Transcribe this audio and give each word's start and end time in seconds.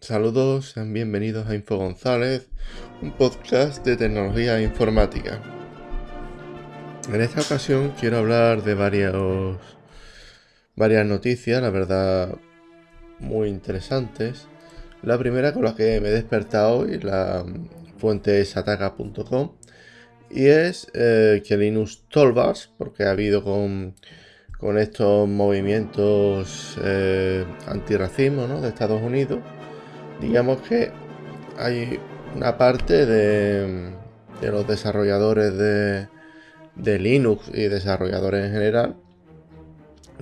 Saludos, 0.00 0.70
sean 0.70 0.92
bienvenidos 0.92 1.48
a 1.48 1.56
Info 1.56 1.76
González, 1.76 2.46
un 3.02 3.10
podcast 3.10 3.84
de 3.84 3.96
tecnología 3.96 4.62
informática. 4.62 5.42
En 7.12 7.20
esta 7.20 7.40
ocasión 7.40 7.92
quiero 7.98 8.18
hablar 8.18 8.62
de 8.62 8.74
varios, 8.74 9.58
varias 10.76 11.04
noticias, 11.04 11.60
la 11.60 11.70
verdad, 11.70 12.36
muy 13.18 13.48
interesantes. 13.48 14.46
La 15.02 15.18
primera 15.18 15.52
con 15.52 15.64
la 15.64 15.74
que 15.74 16.00
me 16.00 16.10
he 16.10 16.12
despertado 16.12 16.78
hoy, 16.78 17.00
la 17.00 17.44
fuente 17.96 18.40
es 18.40 18.56
ataca.com, 18.56 19.56
y 20.30 20.46
es 20.46 20.86
eh, 20.94 21.42
que 21.44 21.56
Linux 21.56 22.04
Toolbars, 22.08 22.70
porque 22.78 23.02
ha 23.02 23.10
habido 23.10 23.42
con 23.42 23.96
con 24.58 24.76
estos 24.76 25.28
movimientos 25.28 26.76
eh, 26.82 27.44
antirracismo 27.66 28.46
de 28.60 28.68
Estados 28.68 29.00
Unidos, 29.00 29.38
digamos 30.20 30.60
que 30.62 30.90
hay 31.56 31.98
una 32.34 32.56
parte 32.58 33.06
de, 33.06 33.92
los 34.42 34.66
desarrolladores 34.66 35.56
de, 35.56 36.08
de, 36.76 36.98
Linux 36.98 37.50
y 37.52 37.68
desarrolladores 37.68 38.46
en 38.46 38.52
general 38.52 38.96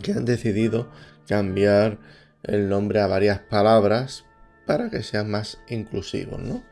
que 0.03 0.13
han 0.13 0.25
decidido 0.25 0.89
cambiar 1.27 1.99
el 2.43 2.69
nombre 2.69 3.01
a 3.01 3.07
varias 3.07 3.41
palabras 3.41 4.25
para 4.67 4.91
que 4.91 5.03
sean 5.03 5.31
más 5.31 5.59
inclusivos, 5.69 6.41
¿no? 6.41 6.63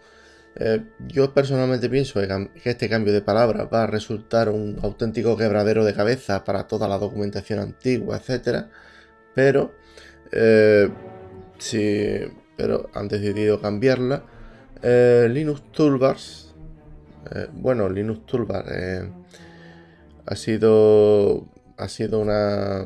Eh, 0.57 0.85
yo 1.09 1.35
personalmente 1.35 1.91
pienso 1.91 2.21
que 2.21 2.71
este 2.71 2.89
cambio 2.89 3.13
de 3.13 3.23
palabra 3.23 3.65
va 3.65 3.85
a 3.85 3.87
resultar 3.89 4.49
un 4.49 4.79
auténtico 4.83 5.37
quebradero 5.37 5.85
de 5.85 5.95
cabeza 5.95 6.45
para 6.45 6.69
toda 6.69 6.87
la 6.87 6.99
documentación 6.99 7.59
antigua, 7.59 8.21
etc. 8.25 8.67
Pero, 9.35 9.75
eh, 10.31 10.91
pero 12.57 12.91
han 12.95 13.09
decidido 13.09 13.61
cambiarla. 13.61 14.25
Eh, 14.83 15.29
Linux 15.31 15.63
Toolbars, 15.73 16.55
bueno, 17.53 17.89
Linux 17.89 18.27
Toolbar 18.27 18.67
ha 20.27 20.37
sido, 20.37 21.49
ha 21.79 21.89
sido 21.89 22.21
una, 22.21 22.85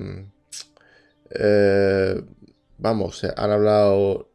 vamos, 2.78 3.25
han 3.25 3.50
hablado 3.50 4.30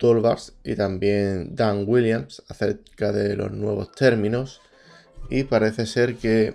Toolbars 0.00 0.54
y 0.64 0.76
también 0.76 1.54
Dan 1.54 1.84
Williams 1.86 2.42
acerca 2.48 3.12
de 3.12 3.36
los 3.36 3.52
nuevos 3.52 3.92
términos 3.92 4.62
y 5.28 5.44
parece 5.44 5.84
ser 5.86 6.16
que 6.16 6.54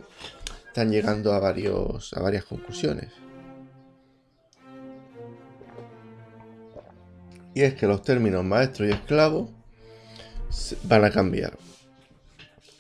están 0.68 0.92
llegando 0.92 1.32
a, 1.32 1.40
varios, 1.40 2.14
a 2.14 2.22
varias 2.22 2.44
conclusiones. 2.46 3.25
Y 7.56 7.64
es 7.64 7.74
que 7.74 7.88
los 7.88 8.04
términos 8.04 8.44
maestro 8.44 8.86
y 8.86 8.92
esclavo 8.92 9.50
van 10.84 11.06
a 11.06 11.10
cambiar. 11.10 11.58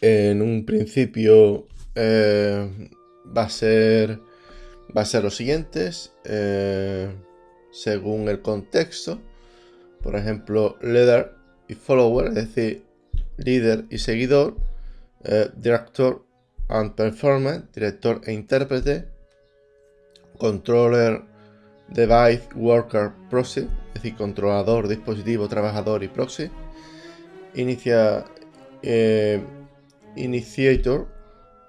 En 0.01 0.43
un 0.43 0.65
principio 0.65 1.65
eh, 1.95 2.89
va 3.35 3.43
a 3.43 3.49
ser 3.49 4.19
va 4.95 5.01
a 5.01 5.05
ser 5.05 5.23
los 5.23 5.35
siguientes 5.35 6.13
eh, 6.25 7.09
según 7.71 8.29
el 8.29 8.41
contexto 8.41 9.19
por 10.05 10.15
ejemplo, 10.15 10.77
leader 10.83 11.33
y 11.67 11.73
follower, 11.73 12.27
es 12.27 12.35
decir, 12.35 12.85
líder 13.37 13.85
y 13.89 13.97
seguidor, 13.97 14.55
eh, 15.23 15.49
director 15.55 16.23
and 16.67 16.93
performer, 16.93 17.63
director 17.73 18.21
e 18.23 18.31
intérprete, 18.31 19.07
controller, 20.37 21.23
device, 21.87 22.47
worker, 22.53 23.13
proxy, 23.31 23.61
es 23.61 23.84
controlador, 24.11 24.87
dispositivo, 24.87 25.47
trabajador 25.47 26.03
y 26.03 26.07
proxy, 26.07 26.49
inicia, 27.55 28.25
eh, 28.81 29.41
initiator, 30.15 31.07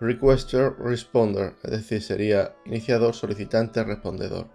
requester, 0.00 0.74
responder, 0.78 1.54
es 1.62 1.70
decir, 1.70 2.02
sería 2.02 2.52
iniciador, 2.64 3.14
solicitante, 3.14 3.82
respondedor. 3.84 4.46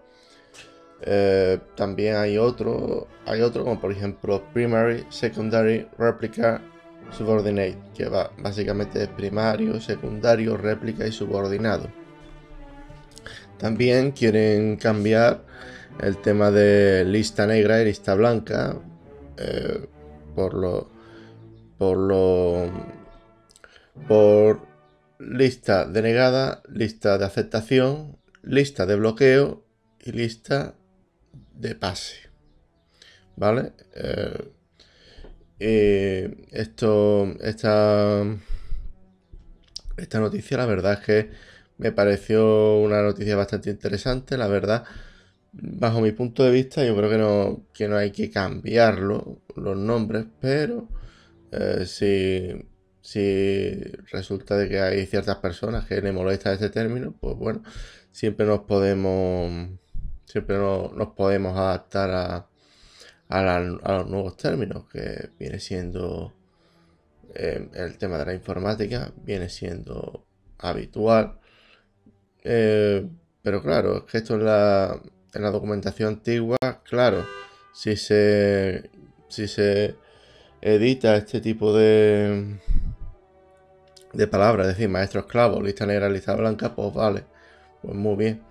Eh, 1.03 1.59
también 1.75 2.16
hay 2.16 2.38
otro, 2.38 3.07
hay 3.25 3.41
otro 3.41 3.63
como 3.63 3.79
por 3.79 3.91
ejemplo 3.91 4.44
primary, 4.53 5.03
secondary, 5.09 5.88
replica, 5.97 6.61
subordinate, 7.09 7.77
que 7.95 8.07
va 8.07 8.31
básicamente 8.38 9.01
es 9.01 9.09
primario, 9.09 9.81
secundario, 9.81 10.57
réplica 10.57 11.07
y 11.07 11.11
subordinado. 11.11 11.89
También 13.57 14.11
quieren 14.11 14.75
cambiar 14.77 15.44
el 16.00 16.18
tema 16.18 16.52
de 16.52 17.06
lista 17.06 17.46
negra 17.46 17.81
y 17.81 17.85
lista 17.85 18.16
blanca 18.16 18.78
eh, 19.38 19.88
por 20.35 20.53
lo 20.53 20.90
por 21.78 21.97
lo 21.97 22.69
por 24.07 24.68
lista 25.19 25.85
denegada, 25.85 26.63
lista 26.69 27.18
de 27.18 27.25
aceptación, 27.25 28.18
lista 28.41 28.85
de 28.85 28.96
bloqueo 28.96 29.63
y 30.00 30.12
lista 30.12 30.75
de 31.53 31.75
pase. 31.75 32.30
¿Vale? 33.35 33.74
Eh, 35.59 36.47
esto, 36.51 37.35
esta, 37.41 38.24
esta 39.97 40.19
noticia, 40.19 40.57
la 40.57 40.66
verdad 40.66 40.94
es 40.94 41.00
que 41.00 41.30
me 41.78 41.91
pareció 41.91 42.78
una 42.80 43.01
noticia 43.03 43.35
bastante 43.35 43.69
interesante. 43.69 44.38
La 44.38 44.47
verdad, 44.47 44.85
bajo 45.53 46.01
mi 46.01 46.12
punto 46.12 46.44
de 46.44 46.51
vista, 46.51 46.85
yo 46.85 46.95
creo 46.95 47.09
que 47.09 47.17
no, 47.17 47.66
que 47.73 47.88
no 47.88 47.97
hay 47.97 48.12
que 48.12 48.29
cambiarlo, 48.31 49.41
los 49.56 49.78
nombres, 49.78 50.25
pero 50.39 50.88
eh, 51.51 51.85
si, 51.85 52.67
si 53.01 53.73
resulta 54.12 54.57
de 54.57 54.69
que 54.69 54.79
hay 54.79 55.06
ciertas 55.06 55.38
personas 55.38 55.85
que 55.85 56.01
le 56.01 56.12
molesta 56.12 56.53
este 56.53 56.69
término, 56.69 57.13
pues 57.19 57.35
bueno, 57.38 57.63
siempre 58.12 58.45
nos 58.45 58.62
podemos 58.62 59.69
siempre 60.31 60.57
nos 60.57 61.09
podemos 61.09 61.57
adaptar 61.57 62.47
a, 63.29 63.50
los 63.59 64.07
nuevos 64.09 64.38
términos, 64.38 64.85
que 64.89 65.29
viene 65.38 65.59
siendo 65.59 66.33
eh, 67.33 67.69
el 67.73 67.97
tema 67.97 68.18
de 68.18 68.25
la 68.25 68.33
informática, 68.33 69.12
viene 69.23 69.50
siendo 69.50 70.25
habitual. 70.57 71.39
Eh, 72.44 73.07
pero 73.41 73.62
claro, 73.62 73.97
es 73.97 74.03
que 74.06 74.18
esto 74.19 74.35
en 74.35 74.45
la, 74.45 75.01
en 75.34 75.42
la 75.42 75.52
documentación 75.52 76.09
antigua, 76.09 76.58
claro, 76.84 77.25
si 77.74 77.96
se, 77.96 78.90
si 79.28 79.47
se 79.47 79.96
edita 80.62 81.16
este 81.16 81.42
tipo 81.42 81.74
de, 81.74 82.59
de 84.14 84.28
palabras, 84.28 84.68
es 84.68 84.74
decir, 84.75 84.90
maestro 84.90 85.22
esclavo, 85.22 85.62
lista 85.62 85.86
negra, 85.86 86.09
lista 86.09 86.36
blanca, 86.36 86.75
pues 86.75 86.94
vale, 86.94 87.24
pues 87.81 87.96
muy 87.96 88.16
bien. 88.16 88.42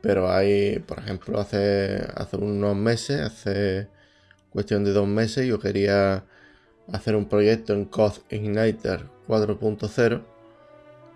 Pero 0.00 0.30
hay, 0.30 0.80
por 0.80 0.98
ejemplo, 0.98 1.38
hace, 1.40 2.04
hace 2.14 2.36
unos 2.36 2.76
meses, 2.76 3.20
hace 3.20 3.88
cuestión 4.50 4.84
de 4.84 4.92
dos 4.92 5.06
meses, 5.06 5.46
yo 5.46 5.60
quería 5.60 6.24
hacer 6.92 7.16
un 7.16 7.28
proyecto 7.28 7.72
en 7.72 7.88
Igniter 8.30 9.06
4.0 9.28 10.22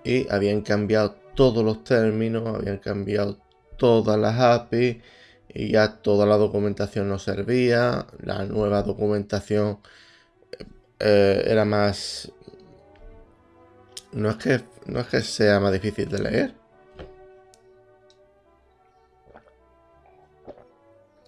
y 0.05 0.33
habían 0.33 0.63
cambiado 0.63 1.17
todos 1.35 1.65
los 1.65 1.85
términos, 1.85 2.47
habían 2.55 2.79
cambiado 2.79 3.39
todas 3.77 4.19
las 4.19 4.39
APIs 4.41 4.99
y 5.49 5.71
ya 5.73 5.99
toda 6.03 6.27
la 6.27 6.37
documentación 6.37 7.09
no 7.09 7.19
servía, 7.19 8.07
la 8.23 8.45
nueva 8.45 8.83
documentación 8.83 9.79
eh, 11.01 11.45
era 11.47 11.65
más... 11.65 12.33
No 14.13 14.31
es, 14.31 14.37
que, 14.37 14.63
no 14.87 15.01
es 15.01 15.07
que 15.09 15.21
sea 15.21 15.61
más 15.61 15.73
difícil 15.73 16.09
de 16.09 16.19
leer, 16.19 16.55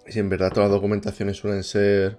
si 0.09 0.19
en 0.19 0.29
verdad 0.29 0.51
todas 0.51 0.71
las 0.71 0.77
documentaciones 0.77 1.37
suelen 1.37 1.63
ser 1.63 2.19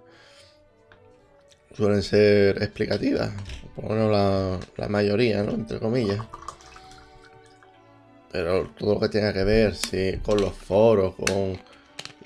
suelen 1.73 2.03
ser 2.03 2.61
explicativas, 2.61 3.31
por 3.75 3.85
lo 3.85 3.91
menos 3.91 4.59
la, 4.75 4.89
mayoría, 4.89 5.43
¿no? 5.43 5.51
Entre 5.51 5.79
comillas. 5.79 6.19
Pero 8.31 8.69
todo 8.77 8.95
lo 8.95 8.99
que 8.99 9.09
tenga 9.09 9.33
que 9.33 9.43
ver 9.43 9.75
con 10.23 10.39
los 10.39 10.53
foros, 10.53 11.15
con 11.15 11.59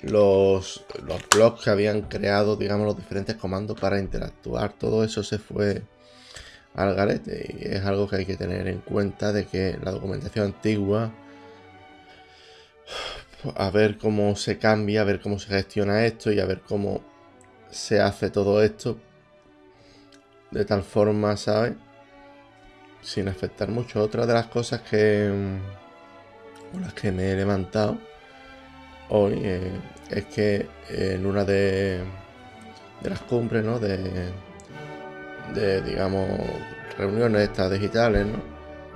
los, 0.02 0.84
los 1.06 1.28
blogs 1.30 1.64
que 1.64 1.70
habían 1.70 2.02
creado, 2.02 2.56
digamos, 2.56 2.86
los 2.86 2.96
diferentes 2.96 3.36
comandos 3.36 3.78
para 3.80 3.98
interactuar, 3.98 4.74
todo 4.74 5.02
eso 5.04 5.22
se 5.22 5.38
fue 5.38 5.82
al 6.74 6.94
garete 6.94 7.56
y 7.58 7.74
es 7.74 7.84
algo 7.84 8.08
que 8.08 8.16
hay 8.16 8.26
que 8.26 8.36
tener 8.36 8.66
en 8.68 8.80
cuenta 8.80 9.32
de 9.32 9.46
que 9.46 9.78
la 9.82 9.92
documentación 9.92 10.46
antigua 10.46 11.12
a 13.54 13.70
ver 13.70 13.98
cómo 13.98 14.36
se 14.36 14.58
cambia, 14.58 15.02
a 15.02 15.04
ver 15.04 15.20
cómo 15.20 15.38
se 15.38 15.48
gestiona 15.48 16.04
esto 16.04 16.32
y 16.32 16.40
a 16.40 16.46
ver 16.46 16.60
cómo 16.60 17.02
se 17.70 18.00
hace 18.00 18.30
todo 18.30 18.62
esto 18.62 18.98
de 20.50 20.64
tal 20.64 20.82
forma, 20.82 21.36
¿sabes? 21.36 21.74
Sin 23.02 23.28
afectar 23.28 23.68
mucho. 23.68 24.02
Otra 24.02 24.24
de 24.24 24.34
las 24.34 24.46
cosas 24.46 24.80
que 24.82 25.30
las 26.80 26.92
que 26.94 27.12
me 27.12 27.30
he 27.30 27.36
levantado 27.36 27.98
hoy 29.08 29.40
eh, 29.42 29.70
es 30.10 30.24
que 30.26 30.66
en 30.88 31.26
una 31.26 31.44
de, 31.44 32.02
las 33.02 33.20
cumbres, 33.20 33.64
¿no? 33.64 33.78
De, 33.78 34.30
de 35.54 35.82
digamos, 35.82 36.28
reuniones 36.96 37.42
estas 37.42 37.70
digitales, 37.70 38.26
¿no? 38.26 38.42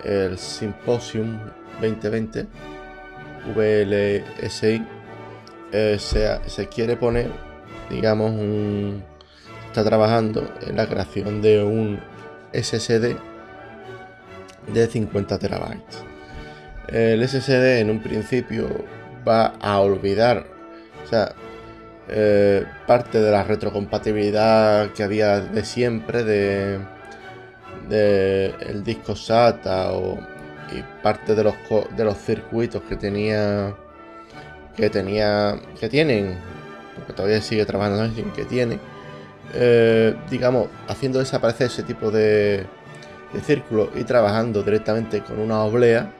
El 0.04 0.38
Symposium 0.38 1.38
2020, 1.80 2.46
VLSI, 3.54 4.84
eh, 5.72 5.96
se, 5.98 6.38
se 6.48 6.68
quiere 6.68 6.96
poner, 6.96 7.30
digamos, 7.90 8.30
un, 8.30 9.02
está 9.66 9.84
trabajando 9.84 10.48
en 10.66 10.76
la 10.76 10.86
creación 10.86 11.42
de 11.42 11.62
un 11.62 12.00
SSD 12.52 13.16
de 14.72 14.86
50 14.86 15.38
terabytes. 15.38 16.07
El 16.88 17.26
SSD 17.26 17.80
en 17.80 17.90
un 17.90 18.00
principio 18.00 18.68
va 19.26 19.54
a 19.60 19.80
olvidar, 19.80 20.46
o 21.04 21.08
sea, 21.08 21.34
eh, 22.10 22.64
parte 22.86 23.20
de 23.20 23.30
la 23.30 23.42
retrocompatibilidad 23.42 24.92
que 24.92 25.02
había 25.02 25.40
de 25.40 25.62
siempre 25.62 26.24
de, 26.24 26.80
el 28.60 28.82
disco 28.82 29.14
SATA 29.14 29.92
o, 29.92 30.18
y 30.72 30.82
parte 31.02 31.34
de 31.34 31.44
los, 31.44 31.54
de 31.94 32.04
los 32.04 32.16
circuitos 32.16 32.82
que 32.82 32.96
tenía 32.96 33.74
que 34.74 34.88
tenía 34.88 35.58
que 35.78 35.88
tienen 35.88 36.36
porque 36.94 37.12
todavía 37.12 37.42
sigue 37.42 37.66
trabajando 37.66 38.04
en 38.04 38.32
que 38.32 38.44
tiene 38.44 38.78
eh, 39.54 40.14
digamos 40.30 40.68
haciendo 40.86 41.18
desaparecer 41.18 41.66
ese 41.66 41.82
tipo 41.82 42.10
de, 42.10 42.64
de 43.34 43.40
círculo 43.40 43.90
y 43.94 44.04
trabajando 44.04 44.62
directamente 44.62 45.20
con 45.20 45.38
una 45.40 45.62
oblea 45.62 46.10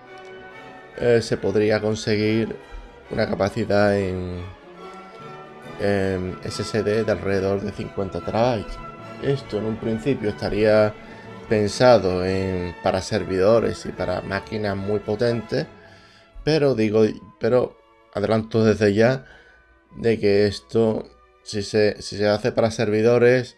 eh, 1.01 1.21
se 1.23 1.37
podría 1.37 1.81
conseguir 1.81 2.57
una 3.11 3.29
capacidad 3.29 3.97
en, 3.97 4.59
SSD 5.81 7.05
de 7.05 7.13
alrededor 7.13 7.61
de 7.61 7.71
50 7.71 8.21
terabytes. 8.25 8.77
Esto 9.23 9.59
en 9.59 9.67
un 9.67 9.77
principio 9.77 10.31
estaría 10.31 10.93
pensado 11.49 12.27
en, 12.27 12.75
para 12.83 13.01
servidores 13.01 13.87
y 13.87 13.93
para 13.93 14.21
máquinas 14.23 14.77
muy 14.77 14.99
potentes, 14.99 15.67
pero 16.43 16.75
digo, 16.75 17.05
pero 17.39 17.79
adelanto 18.13 18.65
desde 18.65 18.93
ya 18.93 19.25
de 19.97 20.19
que 20.19 20.47
esto, 20.47 21.09
si 21.45 21.63
se, 21.63 22.03
si 22.03 22.17
se 22.17 22.27
hace 22.27 22.51
para 22.51 22.73
servidores, 22.73 23.57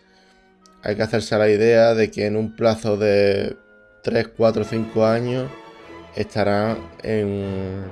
hay 0.83 0.97
que 0.97 1.03
hacerse 1.03 1.39
la 1.39 1.49
idea 1.49 1.95
de 1.95 2.11
que 2.11 2.27
en 2.27 2.37
un 2.37 2.55
plazo 2.55 2.99
de 2.99 3.57
3, 4.03 4.29
4, 4.37 4.65
5 4.65 5.07
años 5.07 5.51
estará 6.15 6.77
en, 7.03 7.85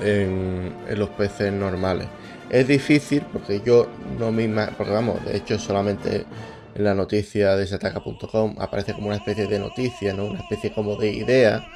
en, 0.00 0.72
los 0.98 1.08
PCs 1.10 1.52
normales. 1.52 2.08
Es 2.50 2.68
difícil 2.68 3.22
porque 3.32 3.60
yo 3.64 3.88
no 4.18 4.30
me 4.30 4.48
porque 4.76 4.92
vamos, 4.92 5.24
de 5.24 5.36
hecho 5.36 5.58
solamente 5.58 6.24
en 6.74 6.84
la 6.84 6.94
noticia 6.94 7.56
de 7.56 7.66
sataka.com 7.66 8.56
aparece 8.58 8.94
como 8.94 9.08
una 9.08 9.16
especie 9.16 9.46
de 9.46 9.58
noticia, 9.58 10.12
¿no? 10.12 10.26
Una 10.26 10.40
especie 10.40 10.72
como 10.72 10.96
de 10.96 11.10
idea 11.10 11.66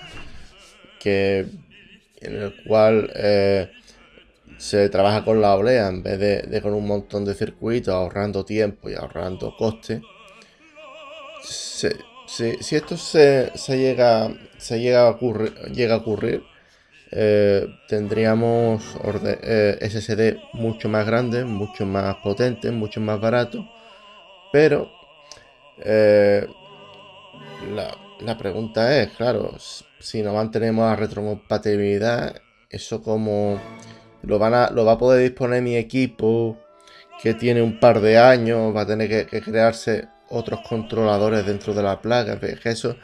que 1.00 1.46
en 2.20 2.42
el 2.42 2.54
cual 2.64 3.10
eh, 3.14 3.70
se 4.58 4.88
trabaja 4.88 5.24
con 5.24 5.40
la 5.40 5.54
olea 5.54 5.88
en 5.88 6.02
vez 6.02 6.18
de, 6.18 6.60
con 6.62 6.74
un 6.74 6.86
montón 6.86 7.24
de 7.24 7.34
circuitos, 7.34 7.94
ahorrando 7.94 8.44
tiempo 8.44 8.88
y 8.88 8.94
ahorrando 8.94 9.54
coste. 9.56 10.02
Si 12.26 12.76
esto 12.76 12.96
se, 12.96 13.52
llega, 13.68 14.34
se 14.58 14.80
llega 14.80 15.06
a 15.06 15.10
ocurrir, 15.10 15.54
llega 15.72 15.94
a 15.94 15.98
ocurrir 15.98 16.42
eh, 17.12 17.66
tendríamos 17.88 18.82
eh, 19.24 19.78
SSD 19.80 20.38
mucho 20.54 20.88
más 20.88 21.06
grande, 21.06 21.44
mucho 21.44 21.86
más 21.86 22.16
potente, 22.16 22.70
mucho 22.72 23.00
más 23.00 23.20
barato. 23.20 23.64
Pero 24.52 24.90
eh, 25.78 26.46
la, 28.20 28.38
pregunta 28.38 29.00
es, 29.00 29.10
claro, 29.10 29.54
si 29.98 30.22
no 30.22 30.34
mantenemos 30.34 30.84
la 30.88 30.96
retrocompatibilidad, 30.96 32.36
eso 32.70 33.02
como 33.02 33.60
lo, 34.22 34.38
van 34.38 34.54
a, 34.54 34.70
lo 34.70 34.84
va 34.84 34.92
a 34.92 34.98
poder 34.98 35.22
disponer 35.22 35.62
mi 35.62 35.76
equipo 35.76 36.58
que 37.22 37.34
tiene 37.34 37.62
un 37.62 37.80
par 37.80 38.00
de 38.00 38.18
años, 38.18 38.74
va 38.74 38.82
a 38.82 38.86
tener 38.86 39.26
que, 39.26 39.40
crearse 39.40 40.08
otros 40.30 40.60
controladores 40.68 41.46
dentro 41.46 41.74
de 41.74 41.82
la 41.82 42.00
placa. 42.00 42.38
eso 42.64 42.96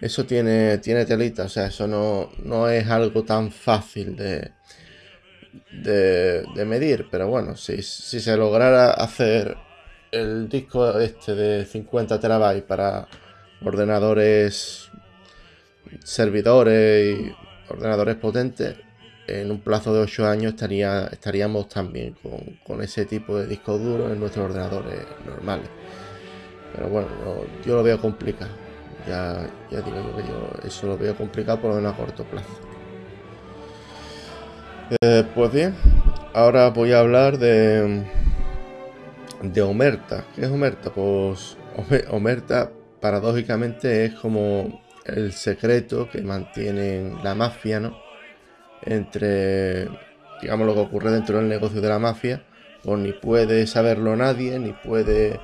eso 0.00 0.24
tiene, 0.26 0.78
tiene 0.78 1.04
telita, 1.04 1.44
o 1.44 1.48
sea, 1.48 1.66
eso 1.66 1.88
no, 1.88 2.30
no 2.44 2.68
es 2.68 2.88
algo 2.88 3.24
tan 3.24 3.50
fácil 3.50 4.14
de, 4.14 4.52
de, 5.72 6.64
medir, 6.64 7.08
pero 7.10 7.28
bueno, 7.28 7.56
si, 7.56 7.82
si, 7.82 8.20
se 8.20 8.36
lograra 8.36 8.92
hacer 8.92 9.56
el 10.12 10.48
disco 10.48 10.98
este 11.00 11.34
de 11.34 11.64
50 11.64 12.20
terabytes 12.20 12.62
para 12.62 13.08
ordenadores, 13.64 14.88
servidores 16.04 17.18
y 17.18 17.34
ordenadores 17.68 18.16
potentes, 18.16 18.76
en 19.26 19.50
un 19.50 19.60
plazo 19.60 19.92
de 19.92 20.00
8 20.00 20.26
años 20.26 20.52
estaría, 20.52 21.08
estaríamos 21.08 21.68
también 21.68 22.14
con, 22.22 22.58
con 22.64 22.82
ese 22.82 23.04
tipo 23.04 23.36
de 23.36 23.46
disco 23.46 23.76
duro 23.76 24.12
en 24.12 24.20
nuestros 24.20 24.46
ordenadores 24.46 25.04
normales. 25.26 25.68
Pero 26.74 26.88
bueno, 26.88 27.08
yo 27.64 27.76
lo 27.76 27.82
veo 27.82 28.00
complicado. 28.00 28.50
Ya, 29.06 29.46
ya 29.70 29.80
digo 29.80 29.96
yo 29.96 30.16
que 30.16 30.28
yo 30.28 30.50
eso 30.64 30.86
lo 30.86 30.98
veo 30.98 31.16
complicado 31.16 31.60
por 31.60 31.70
lo 31.70 31.76
menos 31.76 31.94
a 31.94 31.96
corto 31.96 32.24
plazo. 32.24 32.48
Eh, 35.02 35.24
pues 35.34 35.52
bien, 35.52 35.74
ahora 36.34 36.70
voy 36.70 36.92
a 36.92 37.00
hablar 37.00 37.38
de, 37.38 38.04
de 39.42 39.62
Omerta. 39.62 40.24
¿Qué 40.34 40.42
es 40.42 40.50
Omerta? 40.50 40.90
Pues 40.90 41.56
Omerta 42.10 42.70
paradójicamente 43.00 44.04
es 44.04 44.14
como 44.14 44.82
el 45.04 45.32
secreto 45.32 46.08
que 46.10 46.22
mantiene 46.22 47.14
la 47.22 47.34
mafia, 47.34 47.80
¿no? 47.80 47.98
Entre, 48.82 49.88
digamos, 50.40 50.66
lo 50.66 50.74
que 50.74 50.80
ocurre 50.80 51.10
dentro 51.10 51.38
del 51.38 51.48
negocio 51.48 51.80
de 51.80 51.88
la 51.88 51.98
mafia, 51.98 52.42
pues 52.82 52.98
ni 52.98 53.12
puede 53.12 53.66
saberlo 53.66 54.16
nadie, 54.16 54.58
ni 54.58 54.72
puede, 54.72 55.40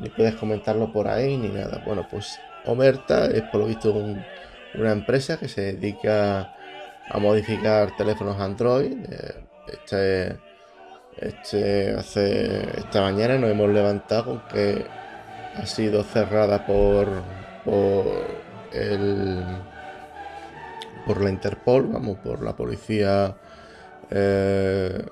ni 0.00 0.08
puedes 0.10 0.34
comentarlo 0.36 0.92
por 0.92 1.08
ahí, 1.08 1.36
ni 1.36 1.48
nada. 1.48 1.82
Bueno, 1.86 2.06
pues 2.10 2.38
Omerta 2.66 3.26
es 3.26 3.42
por 3.42 3.60
lo 3.60 3.66
visto 3.66 3.92
una 3.92 4.92
empresa 4.92 5.38
que 5.38 5.48
se 5.48 5.72
dedica 5.72 6.54
a 7.10 7.18
modificar 7.18 7.96
teléfonos 7.96 8.40
Android. 8.40 8.92
Eh, 9.10 9.34
este, 9.72 10.36
este, 11.16 11.94
hace 11.94 12.78
esta 12.78 13.02
mañana 13.02 13.38
nos 13.38 13.50
hemos 13.50 13.70
levantado 13.70 14.24
con 14.24 14.40
que 14.48 14.84
ha 15.56 15.66
sido 15.66 16.02
cerrada 16.04 16.66
por, 16.66 17.08
por 17.64 18.04
el 18.72 19.44
por 21.06 21.22
la 21.22 21.30
Interpol, 21.30 21.86
vamos, 21.86 22.18
por 22.18 22.42
la 22.42 22.54
policía 22.54 23.34
eh, 24.10 25.06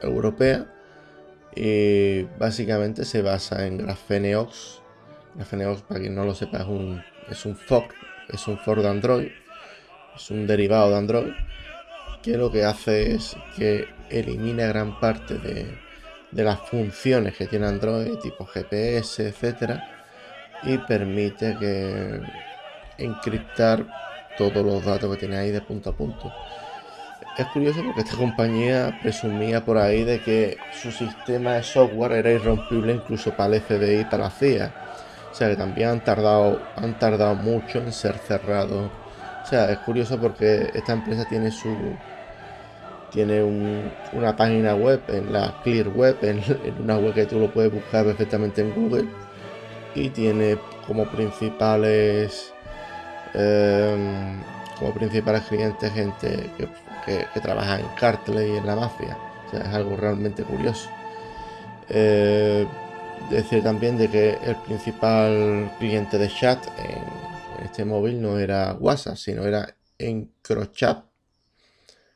europea 0.00 0.66
y 1.54 2.22
básicamente 2.38 3.04
se 3.04 3.22
basa 3.22 3.66
en 3.66 3.78
Grafeneox 3.78 4.82
FNOX, 5.38 5.82
para 5.82 6.00
quien 6.00 6.14
no 6.14 6.24
lo 6.24 6.34
sepa, 6.34 6.58
es 6.58 6.66
un, 6.66 7.02
es 7.30 7.46
un 7.46 7.56
fork, 7.56 7.94
es 8.28 8.46
un 8.48 8.58
fork 8.58 8.82
de 8.82 8.88
Android, 8.88 9.28
es 10.14 10.30
un 10.30 10.46
derivado 10.46 10.90
de 10.90 10.96
Android, 10.96 11.32
que 12.22 12.36
lo 12.36 12.50
que 12.50 12.64
hace 12.64 13.14
es 13.14 13.36
que 13.56 13.88
elimina 14.10 14.66
gran 14.66 14.98
parte 15.00 15.38
de, 15.38 15.66
las 16.32 16.60
funciones 16.60 17.36
que 17.36 17.46
tiene 17.46 17.66
Android, 17.66 18.14
tipo 18.22 18.46
GPS, 18.46 19.28
etcétera, 19.28 19.84
y 20.62 20.78
permite 20.78 21.56
que 21.58 22.20
encriptar 22.98 23.86
todos 24.38 24.64
los 24.64 24.84
datos 24.84 25.12
que 25.12 25.20
tiene 25.20 25.36
ahí 25.36 25.50
de 25.50 25.60
punto 25.60 25.90
a 25.90 25.96
punto. 25.96 26.32
Es 27.38 27.46
curioso 27.46 27.82
porque 27.82 28.02
esta 28.02 28.16
compañía 28.16 28.98
presumía 29.00 29.64
por 29.64 29.78
ahí 29.78 30.04
de 30.04 30.20
que 30.20 30.58
su 30.70 30.92
sistema 30.92 31.54
de 31.54 31.62
software 31.62 32.12
era 32.12 32.30
irrompible 32.30 32.92
incluso 32.92 33.34
para 33.34 33.56
el 33.56 33.62
FBI 33.62 34.00
y 34.00 34.04
para 34.04 34.24
la 34.24 34.30
CIA. 34.30 34.72
O 35.30 35.34
sea 35.34 35.48
que 35.48 35.56
también 35.56 35.88
han 35.88 36.04
tardado, 36.04 36.60
han 36.76 36.98
tardado 36.98 37.34
mucho 37.34 37.78
en 37.78 37.90
ser 37.90 38.18
cerrados. 38.18 38.90
O 39.42 39.46
sea, 39.46 39.70
es 39.70 39.78
curioso 39.78 40.20
porque 40.20 40.70
esta 40.74 40.92
empresa 40.92 41.24
tiene 41.26 41.50
su 41.50 41.74
tiene 43.10 43.42
una 44.12 44.34
página 44.36 44.74
web 44.74 45.02
en 45.08 45.32
la 45.32 45.54
Clear 45.62 45.88
Web, 45.88 46.18
en, 46.22 46.42
una 46.82 46.96
web 46.96 47.14
que 47.14 47.26
tú 47.26 47.38
lo 47.38 47.52
puedes 47.52 47.72
buscar 47.72 48.04
perfectamente 48.04 48.60
en 48.60 48.74
Google. 48.74 49.08
Y 49.94 50.10
tiene 50.10 50.58
como 50.86 51.06
principales 51.06 52.52
em, 53.34 54.42
como 54.78 54.94
principales 54.94 55.42
clientes 55.42 55.92
gente 55.92 56.50
que, 56.56 56.66
trabaja 57.42 57.80
en 57.80 57.88
cartel 57.98 58.46
y 58.48 58.56
en 58.56 58.66
la 58.66 58.76
mafia. 58.76 59.16
O 59.46 59.50
sea, 59.50 59.60
es 59.60 59.68
algo 59.68 59.96
realmente 59.96 60.42
curioso. 60.42 60.90
Eh, 61.88 62.66
decir 63.30 63.62
también 63.62 63.96
de 63.98 64.08
que 64.08 64.38
el 64.44 64.56
principal 64.56 65.70
cliente 65.78 66.18
de 66.18 66.28
chat 66.28 66.64
en, 66.78 67.64
este 67.64 67.84
móvil 67.84 68.20
no 68.20 68.38
era 68.38 68.74
WhatsApp, 68.74 69.16
sino 69.16 69.46
era 69.46 69.76
EncroChat. 69.98 71.04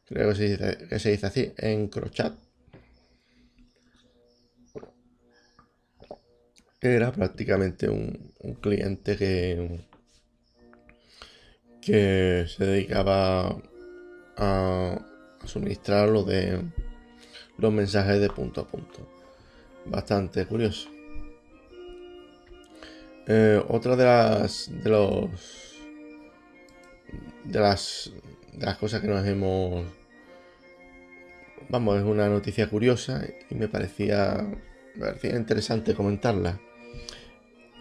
Creo 0.07 0.28
que 0.31 0.35
se 0.35 0.49
dice, 0.49 1.21
que 1.21 1.26
así, 1.26 1.52
EncroChat. 1.57 2.35
era 6.95 7.11
prácticamente 7.11 7.88
un, 7.88 8.33
cliente 8.61 9.16
que, 9.16 9.81
que 11.81 12.47
se 12.49 12.64
dedicaba 12.64 13.61
a, 14.37 14.99
suministrar 15.45 16.09
lo 16.09 16.25
de 16.25 16.61
los 17.59 17.73
mensajes 17.73 18.21
de 18.21 18.28
punto 18.28 18.62
a 18.62 18.66
punto. 18.66 19.07
Bastante 19.85 20.45
curioso. 20.47 20.88
Eh, 23.28 23.62
otra 23.69 23.97
de 23.97 24.05
las 24.05 24.71
de 24.83 24.90
los 24.90 25.31
de 27.45 27.61
las 27.61 28.12
de 28.52 28.66
las 28.66 28.76
cosas 28.78 29.00
que 29.00 29.09
nos 29.09 29.26
hemos 29.26 29.85
vamos 31.69 31.99
es 31.99 32.05
una 32.05 32.28
noticia 32.28 32.69
curiosa 32.69 33.25
y 33.50 33.55
me 33.57 33.69
parecía 33.69 34.47
me 34.95 35.07
parecía 35.07 35.37
interesante 35.37 35.95
comentarla 35.95 36.61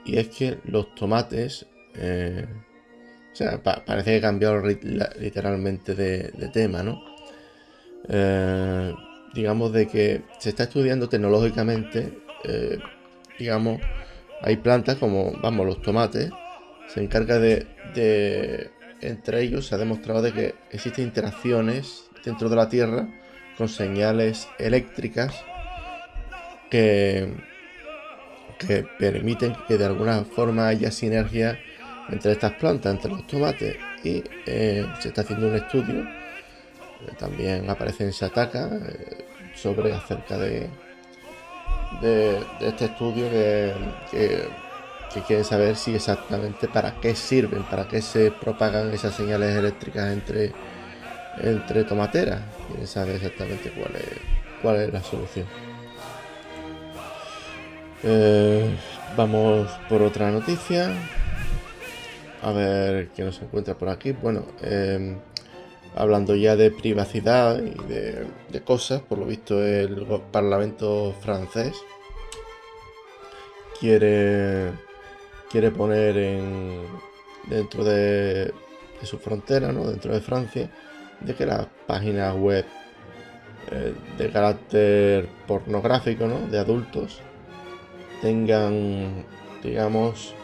y 0.05 0.19
es 0.19 0.27
que 0.29 0.59
los 0.65 0.93
tomates, 0.93 1.65
eh, 1.95 2.45
o 3.35 3.37
sea, 3.37 3.61
parece 3.61 4.15
que 4.15 4.21
cambiado 4.21 4.63
literalmente 4.65 5.93
de, 5.93 6.49
tema, 6.53 6.83
¿no? 6.83 7.03
Eh, 8.07 8.93
digamos 9.33 9.73
de 9.73 9.89
que 9.89 10.21
se 10.39 10.51
está 10.51 10.63
estudiando 10.63 11.09
tecnológicamente, 11.09 12.17
eh, 12.45 12.79
digamos, 13.37 13.81
hay 14.41 14.55
plantas 14.55 14.95
como, 14.99 15.33
vamos, 15.41 15.65
los 15.65 15.81
tomates, 15.81 16.29
se 16.87 17.03
encarga 17.03 17.37
de, 17.37 17.67
de, 17.93 18.71
entre 19.01 19.41
ellos 19.41 19.67
se 19.67 19.75
ha 19.75 19.79
demostrado 19.79 20.21
de 20.21 20.31
que 20.31 20.55
existen 20.71 21.03
interacciones 21.03 22.05
dentro 22.23 22.47
de 22.47 22.55
la 22.55 22.69
Tierra 22.69 23.09
con 23.57 23.67
señales 23.67 24.47
eléctricas 24.59 25.43
que 26.69 27.33
que 28.57 28.85
permiten 28.97 29.53
que 29.67 29.77
de 29.77 29.85
alguna 29.85 30.23
forma 30.23 30.69
haya 30.69 30.89
sinergia 30.89 31.59
entre 32.09 32.33
estas 32.33 32.53
plantas, 32.53 32.93
entre 32.93 33.11
los 33.11 33.25
tomates. 33.27 33.77
Y 34.03 34.23
eh, 34.45 34.85
se 34.99 35.09
está 35.09 35.21
haciendo 35.21 35.47
un 35.47 35.55
estudio, 35.55 36.01
eh, 36.01 37.11
también 37.17 37.69
aparece 37.69 38.03
en 38.03 38.13
Sataka, 38.13 38.69
eh, 38.71 39.25
sobre 39.55 39.93
acerca 39.93 40.37
de, 40.37 40.69
este 42.59 42.85
estudio 42.85 43.29
que, 43.29 43.73
que, 45.13 45.21
quieren 45.21 45.45
saber 45.45 45.77
si 45.77 45.95
exactamente 45.95 46.67
para 46.67 46.99
qué 46.99 47.15
sirven, 47.15 47.63
para 47.63 47.87
qué 47.87 48.01
se 48.01 48.31
propagan 48.31 48.93
esas 48.93 49.15
señales 49.15 49.55
eléctricas 49.55 50.11
entre, 50.11 50.51
entre 51.37 51.85
tomateras. 51.85 52.41
Quieren 52.67 52.87
saber 52.87 53.15
exactamente 53.15 53.71
cuál 53.71 53.95
es, 53.95 54.09
cuál 54.61 54.75
es 54.81 54.93
la 54.93 55.01
solución. 55.01 55.47
Vamos 59.15 59.71
por 59.87 60.01
otra 60.01 60.29
noticia. 60.29 60.91
A 62.45 62.51
ver 62.51 63.09
qué 63.15 63.23
nos 63.23 63.41
encuentra 63.41 63.73
por 63.73 63.89
aquí. 63.89 64.11
Bueno, 64.11 64.45
em, 64.61 65.17
hablando 65.95 66.35
ya 66.35 66.55
de 66.55 66.69
privacidad 66.69 67.59
y 67.59 67.73
de, 67.91 68.61
cosas, 68.63 69.01
por 69.01 69.17
lo 69.17 69.25
visto 69.25 69.63
el 69.63 70.05
Parlamento 70.31 71.15
francés 71.21 71.73
quiere, 73.79 74.69
quiere 75.49 75.71
poner 75.71 76.17
en, 76.17 76.83
dentro 77.49 77.83
de, 77.83 78.53
su 79.01 79.17
frontera, 79.17 79.71
¿no? 79.71 79.89
dentro 79.89 80.13
de 80.13 80.21
Francia, 80.21 80.69
de 81.21 81.33
que 81.33 81.47
las 81.47 81.65
páginas 81.87 82.35
web 82.35 82.63
eh, 83.71 83.95
de 84.19 84.29
carácter 84.29 85.27
pornográfico, 85.47 86.27
¿no? 86.27 86.41
de 86.41 86.59
adultos, 86.59 87.21
tengan, 88.21 89.25
digamos, 89.63 90.35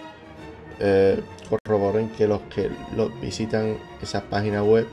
eh, 0.79 1.21
corroboren 1.59 2.09
que 2.09 2.27
los 2.27 2.41
que 2.43 2.69
los 2.95 3.19
visitan 3.19 3.77
esas 4.01 4.23
páginas 4.23 4.63
web 4.63 4.87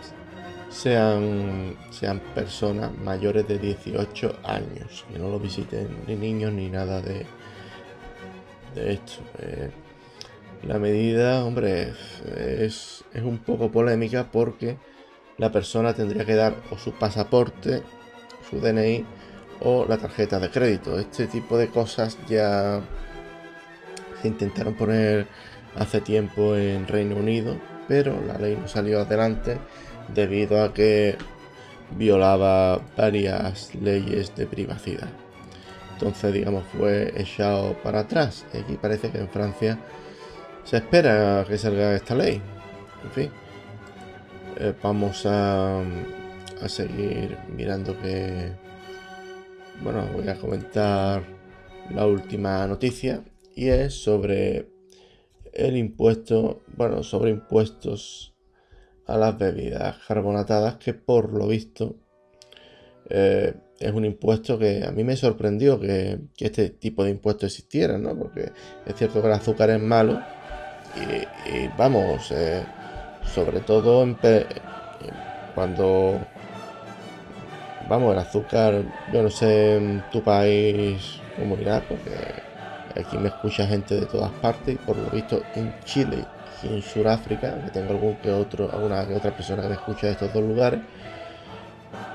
sean, 0.68 1.76
sean 1.90 2.20
personas 2.34 2.96
mayores 2.98 3.46
de 3.48 3.58
18 3.58 4.40
años, 4.44 5.04
que 5.10 5.18
no 5.18 5.30
lo 5.30 5.38
visiten 5.38 5.88
ni 6.06 6.16
niños 6.16 6.52
ni 6.52 6.68
nada 6.68 7.00
de, 7.00 7.26
de 8.74 8.92
esto. 8.92 9.22
Eh, 9.38 9.70
la 10.64 10.78
medida, 10.78 11.44
hombre, 11.44 11.92
es, 12.58 13.04
es 13.12 13.22
un 13.22 13.38
poco 13.38 13.70
polémica 13.70 14.28
porque 14.30 14.76
la 15.36 15.52
persona 15.52 15.94
tendría 15.94 16.24
que 16.24 16.34
dar 16.34 16.56
o 16.70 16.76
su 16.76 16.92
pasaporte, 16.92 17.82
su 18.50 18.60
DNI, 18.60 19.04
o 19.60 19.86
la 19.86 19.98
tarjeta 19.98 20.38
de 20.38 20.50
crédito. 20.50 20.98
Este 20.98 21.26
tipo 21.26 21.56
de 21.56 21.68
cosas 21.68 22.18
ya 22.28 22.80
se 24.20 24.28
intentaron 24.28 24.74
poner 24.74 25.26
hace 25.78 26.00
tiempo 26.00 26.56
en 26.56 26.86
Reino 26.86 27.16
Unido, 27.16 27.56
pero 27.86 28.20
la 28.26 28.38
ley 28.38 28.56
no 28.60 28.68
salió 28.68 29.00
adelante 29.00 29.58
debido 30.14 30.62
a 30.62 30.74
que 30.74 31.16
violaba 31.96 32.80
varias 32.96 33.74
leyes 33.74 34.34
de 34.36 34.46
privacidad. 34.46 35.08
Entonces, 35.94 36.32
digamos, 36.32 36.64
fue 36.76 37.12
echado 37.16 37.74
para 37.82 38.00
atrás. 38.00 38.46
Y 38.54 38.58
aquí 38.58 38.78
parece 38.80 39.10
que 39.10 39.18
en 39.18 39.28
Francia 39.28 39.78
se 40.64 40.76
espera 40.76 41.44
que 41.48 41.58
salga 41.58 41.94
esta 41.94 42.14
ley. 42.14 42.40
En 43.04 43.10
fin, 43.10 43.30
eh, 44.58 44.74
vamos 44.82 45.24
a, 45.26 45.80
a 45.80 46.68
seguir 46.68 47.36
mirando 47.56 47.98
que 48.00 48.52
bueno, 49.82 50.08
voy 50.12 50.28
a 50.28 50.36
comentar 50.36 51.22
la 51.90 52.06
última 52.06 52.66
noticia 52.66 53.22
y 53.54 53.68
es 53.68 53.94
sobre 53.94 54.68
el 55.58 55.76
impuesto, 55.76 56.62
bueno, 56.76 57.02
sobre 57.02 57.30
impuestos 57.30 58.34
a 59.06 59.16
las 59.16 59.36
bebidas 59.36 59.96
carbonatadas 60.06 60.76
que 60.76 60.94
por 60.94 61.32
lo 61.32 61.48
visto 61.48 61.96
eh, 63.08 63.54
es 63.80 63.92
un 63.92 64.04
impuesto 64.04 64.58
que 64.58 64.84
a 64.84 64.90
mí 64.92 65.02
me 65.02 65.16
sorprendió 65.16 65.80
que, 65.80 66.18
este 66.38 66.70
tipo 66.70 67.04
de 67.04 67.10
impuesto 67.10 67.46
existiera, 67.46 67.98
¿no? 67.98 68.16
Porque 68.16 68.52
es 68.86 68.96
cierto 68.96 69.20
que 69.20 69.28
el 69.28 69.34
azúcar 69.34 69.70
es 69.70 69.80
malo 69.80 70.20
y, 70.96 71.68
vamos, 71.76 72.30
eh, 72.32 72.62
sobre 73.34 73.60
todo 73.60 74.06
cuando 75.54 76.20
vamos, 77.88 78.12
el 78.12 78.18
azúcar, 78.18 78.84
yo 79.12 79.22
no 79.22 79.30
sé 79.30 79.76
en 79.76 80.04
tu 80.10 80.22
país 80.22 81.20
cómo 81.36 81.56
irá, 81.56 81.80
porque 81.88 82.47
aquí 82.96 83.18
me 83.18 83.28
escucha 83.28 83.66
gente 83.66 84.00
de 84.00 84.06
todas 84.06 84.30
partes 84.32 84.78
por 84.78 84.96
lo 84.96 85.10
visto 85.10 85.42
en 85.54 85.74
Chile 85.84 86.24
y 86.62 86.68
en 86.68 86.82
Sudáfrica, 86.82 87.64
que 87.64 87.70
tengo 87.70 87.92
algún 87.92 88.16
que 88.16 88.30
otro, 88.30 88.70
alguna 88.72 89.06
que 89.06 89.14
otra 89.14 89.30
persona 89.30 89.62
que 89.62 89.68
me 89.68 89.74
escucha 89.74 90.06
de 90.06 90.12
estos 90.12 90.32
dos 90.32 90.42
lugares, 90.42 90.80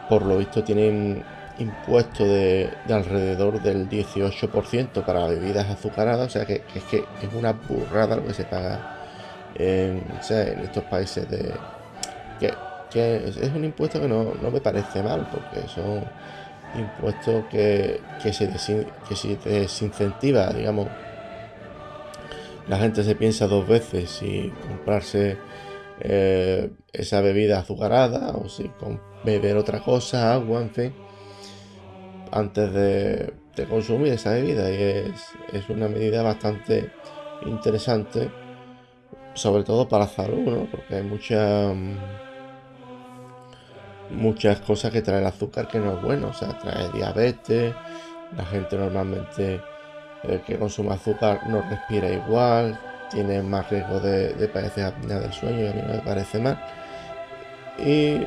por 0.09 0.25
lo 0.25 0.37
visto 0.37 0.63
tienen 0.63 1.23
impuesto 1.59 2.25
de, 2.25 2.69
alrededor 2.89 3.61
del 3.61 3.87
18% 3.87 5.05
para 5.05 5.27
bebidas 5.27 5.69
azucaradas, 5.69 6.27
o 6.27 6.29
sea 6.29 6.45
que, 6.45 6.63
es 6.75 6.83
que 6.85 7.05
es 7.21 7.33
una 7.33 7.53
burrada 7.53 8.15
lo 8.15 8.25
que 8.25 8.33
se 8.33 8.43
paga 8.43 8.99
en, 9.55 10.03
en 10.29 10.59
estos 10.59 10.83
países 10.85 11.29
de 11.29 11.53
que 12.39 12.53
que 12.93 13.27
es, 13.27 13.37
un 13.55 13.65
impuesto 13.65 13.99
que 13.99 14.07
no, 14.07 14.33
me 14.51 14.61
parece 14.61 15.01
mal, 15.01 15.27
porque 15.31 15.67
son 15.67 16.05
impuestos 16.75 17.45
que, 17.45 18.01
que, 18.21 18.33
se, 18.33 18.49
que 18.49 19.49
desincentiva, 19.49 20.51
digamos. 20.51 20.87
La 22.67 22.77
gente 22.77 23.03
se 23.03 23.15
piensa 23.15 23.47
dos 23.47 23.67
veces 23.67 24.09
si 24.09 24.51
comprarse 24.67 25.37
eh, 25.99 26.71
esa 26.91 27.21
bebida 27.21 27.59
azucarada 27.59 28.31
o 28.35 28.47
si 28.47 28.71
beber 29.23 29.57
otra 29.57 29.81
cosa, 29.81 30.33
agua, 30.33 30.61
en 30.61 30.69
fin, 30.69 30.93
antes 32.31 32.73
de, 32.73 33.33
consumir 33.69 34.13
esa 34.13 34.31
bebida. 34.31 34.71
Y 34.71 34.81
es, 34.81 35.31
es, 35.51 35.69
una 35.69 35.87
medida 35.87 36.23
bastante 36.23 36.91
interesante, 37.45 38.31
sobre 39.33 39.63
todo 39.63 39.87
para 39.87 40.07
salud, 40.07 40.51
¿no? 40.51 40.65
porque 40.71 40.95
hay 40.95 41.03
mucha 41.03 41.73
muchas 44.13 44.59
cosas 44.61 44.91
que 44.91 45.01
trae 45.01 45.19
el 45.19 45.27
azúcar 45.27 45.67
que 45.67 45.79
no 45.79 45.93
es 45.93 46.01
bueno, 46.01 46.27
o 46.29 46.33
sea, 46.33 46.57
trae 46.59 46.89
diabetes, 46.91 47.73
la 48.35 48.45
gente 48.45 48.77
normalmente 48.77 49.61
eh, 50.23 50.41
que 50.45 50.57
consume 50.57 50.93
azúcar 50.93 51.41
no 51.47 51.61
respira 51.69 52.09
igual, 52.09 52.79
tiene 53.11 53.41
más 53.43 53.69
riesgo 53.69 53.99
de, 53.99 54.33
de 54.33 54.47
padecer 54.47 54.85
apnea 54.85 55.19
del 55.19 55.33
sueño 55.33 55.61
y 55.61 55.67
a 55.67 55.73
mí 55.73 55.81
no 55.81 55.93
me 55.93 55.99
parece 55.99 56.39
mal. 56.39 56.59
Y 57.77 58.25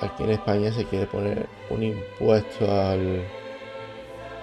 aquí 0.00 0.24
en 0.24 0.30
España 0.30 0.72
se 0.72 0.84
quiere 0.84 1.06
poner 1.06 1.46
un 1.70 1.82
impuesto 1.82 2.64
al, 2.70 3.24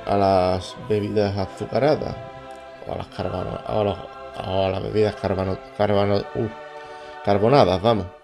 a 0.06 0.18
las 0.18 0.76
bebidas 0.90 1.38
azucaradas 1.38 2.16
o 2.88 2.94
a 2.94 2.98
las, 2.98 3.98
a, 4.38 4.70
las 4.70 4.84
bebidas 4.84 5.16
carbano, 5.16 5.58
uh, 6.36 6.48
carbonadas, 7.24 7.82
vamos 7.82 8.17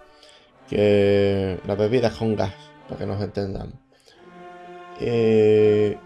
que 0.73 1.59
las 1.65 1.77
bebidas 1.77 2.15
con 2.17 2.35
gas, 2.35 2.53
para 2.87 2.99
que 2.99 3.05
nos 3.05 3.21
entendamos. 3.21 3.75
Eh, 4.99 5.97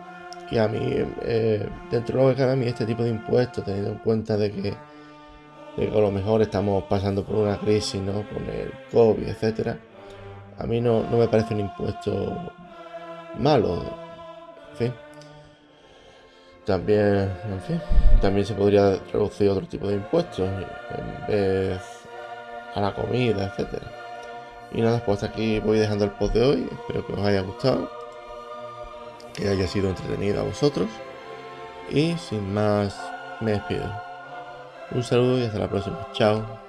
Y 0.49 0.57
a 0.57 0.67
mí, 0.69 0.79
eh, 1.23 1.67
dentro 1.91 2.19
de 2.19 2.23
lo 2.23 2.29
que 2.29 2.37
cabe 2.37 2.53
a 2.53 2.55
mí, 2.55 2.67
este 2.67 2.85
tipo 2.85 3.03
de 3.03 3.09
impuestos, 3.09 3.65
teniendo 3.65 3.91
en 3.91 3.97
cuenta 3.97 4.37
de 4.37 4.49
que, 4.49 4.73
de 5.75 5.87
a 5.89 5.99
lo 5.99 6.09
mejor 6.09 6.41
estamos 6.41 6.85
pasando 6.85 7.25
por 7.25 7.35
una 7.35 7.57
crisis, 7.57 8.01
¿no? 8.01 8.23
Con 8.29 8.47
el 8.49 8.71
COVID, 8.93 9.27
etcétera, 9.27 9.77
a 10.57 10.65
mí 10.65 10.79
no, 10.79 11.03
no 11.03 11.17
me 11.17 11.27
parece 11.27 11.53
un 11.53 11.59
impuesto 11.59 12.53
malo. 13.37 13.83
En 14.71 14.77
fin. 14.77 14.93
También, 16.65 17.29
en 17.51 17.61
fin, 17.61 17.81
también 18.21 18.45
se 18.45 18.53
podría 18.53 18.95
reducir 19.11 19.49
otro 19.49 19.67
tipo 19.67 19.87
de 19.87 19.95
impuestos 19.95 20.47
en 20.47 21.27
vez 21.27 21.81
a 22.73 22.79
la 22.79 22.93
comida, 22.93 23.47
etcétera. 23.47 23.91
Y 24.71 24.81
nada, 24.81 25.03
pues 25.05 25.23
hasta 25.23 25.33
aquí 25.33 25.59
voy 25.59 25.79
dejando 25.79 26.05
el 26.05 26.11
post 26.11 26.33
de 26.33 26.43
hoy. 26.43 26.69
Espero 26.71 27.05
que 27.05 27.13
os 27.13 27.19
haya 27.19 27.41
gustado, 27.41 27.89
que 29.33 29.47
haya 29.47 29.67
sido 29.67 29.89
entretenido 29.89 30.41
a 30.41 30.43
vosotros. 30.43 30.87
Y 31.89 32.17
sin 32.17 32.53
más, 32.53 32.99
me 33.39 33.51
despido. 33.51 33.89
Un 34.91 35.03
saludo 35.03 35.39
y 35.39 35.45
hasta 35.45 35.59
la 35.59 35.69
próxima. 35.69 36.07
Chao. 36.13 36.66